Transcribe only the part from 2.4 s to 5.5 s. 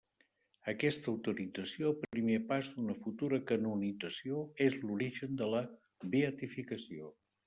pas d'una futura canonització, és l'origen